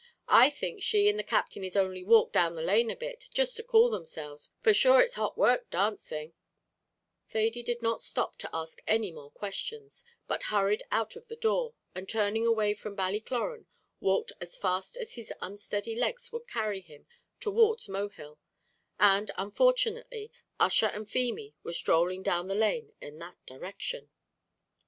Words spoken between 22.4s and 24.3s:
the lane in that direction.